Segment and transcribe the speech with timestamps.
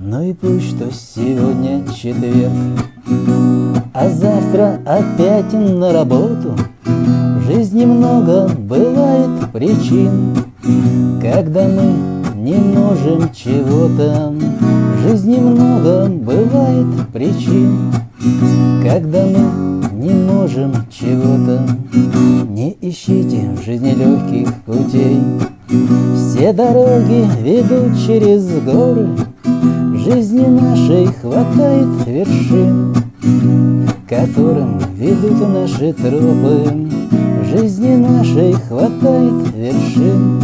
[0.00, 2.52] Ну и пусть, что сегодня четверг,
[3.92, 6.54] А завтра опять на работу.
[6.84, 10.36] В жизни много бывает причин,
[11.20, 11.94] Когда мы
[12.36, 14.32] не можем чего-то.
[14.32, 17.92] В жизни много бывает причин,
[18.84, 21.66] Когда мы не можем чего-то.
[22.48, 25.20] Не ищите в жизни легких путей,
[26.14, 29.08] Все дороги ведут через горы,
[30.08, 32.94] жизни нашей хватает вершин,
[34.08, 36.88] Которым ведут наши тропы.
[37.42, 40.42] В жизни нашей хватает вершин,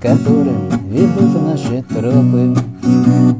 [0.00, 2.54] Которым ведут наши тропы.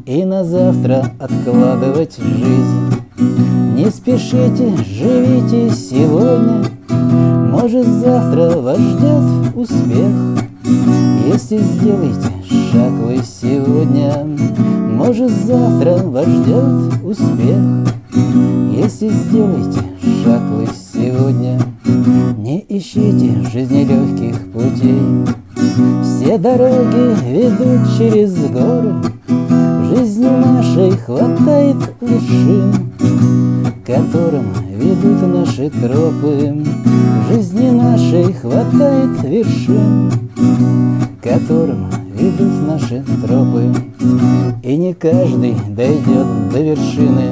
[0.06, 3.02] И на завтра откладывать жизнь.
[3.76, 6.64] Не спешите, живите сегодня,
[7.52, 10.44] Может завтра вас ждет успех,
[11.26, 12.28] Если сделаете
[12.72, 14.24] шаг вы сегодня,
[14.94, 17.58] может, завтра вас ждет успех,
[18.72, 19.80] Если сделаете
[20.24, 21.60] шаг вы сегодня.
[22.38, 25.00] Не ищите в жизни легких путей,
[26.02, 28.94] Все дороги ведут через горы,
[29.88, 32.92] жизни нашей хватает вершин,
[33.86, 36.52] Которым ведут наши тропы.
[36.84, 40.10] В жизни нашей хватает вершин,
[41.22, 43.72] Которым ведут наши тропы.
[44.62, 47.30] И не каждый дойдет до вершины,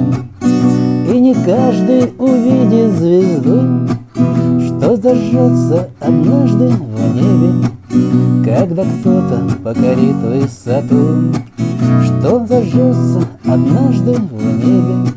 [1.11, 3.87] И не каждый увидит звезду,
[4.65, 7.69] Что зажжется однажды в небе,
[8.43, 11.31] Когда кто-то покорит высоту,
[12.03, 15.13] Что зажжется однажды в небе,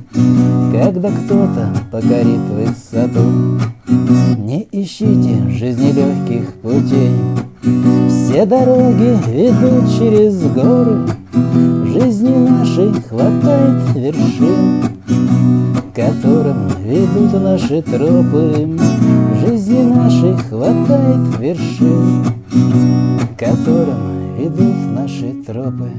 [0.83, 3.59] Когда кто-то покорит высоту.
[4.37, 7.13] Не ищите в жизни легких путей,
[8.09, 11.07] все дороги ведут через горы,
[11.87, 14.85] жизни нашей хватает вершин,
[15.95, 18.79] Которым ведут наши тропы.
[19.47, 22.25] Жизни нашей хватает вершин,
[23.39, 25.91] Которым ведут наши тропы.